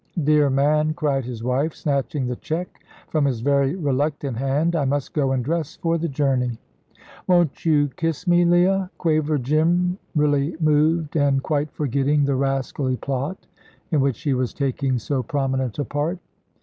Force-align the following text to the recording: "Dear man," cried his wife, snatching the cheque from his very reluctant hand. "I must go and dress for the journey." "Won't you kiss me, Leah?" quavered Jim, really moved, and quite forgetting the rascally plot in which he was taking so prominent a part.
"Dear 0.23 0.49
man," 0.49 0.95
cried 0.95 1.25
his 1.25 1.43
wife, 1.43 1.75
snatching 1.75 2.25
the 2.25 2.35
cheque 2.35 2.83
from 3.09 3.25
his 3.25 3.41
very 3.41 3.75
reluctant 3.75 4.35
hand. 4.35 4.75
"I 4.75 4.83
must 4.83 5.13
go 5.13 5.31
and 5.31 5.45
dress 5.45 5.75
for 5.75 5.99
the 5.99 6.07
journey." 6.07 6.57
"Won't 7.27 7.67
you 7.67 7.87
kiss 7.89 8.25
me, 8.25 8.43
Leah?" 8.43 8.89
quavered 8.97 9.43
Jim, 9.43 9.99
really 10.15 10.57
moved, 10.59 11.15
and 11.15 11.43
quite 11.43 11.69
forgetting 11.69 12.25
the 12.25 12.33
rascally 12.35 12.97
plot 12.97 13.45
in 13.91 14.01
which 14.01 14.19
he 14.23 14.33
was 14.33 14.55
taking 14.55 14.97
so 14.97 15.21
prominent 15.21 15.77
a 15.77 15.85
part. 15.85 16.17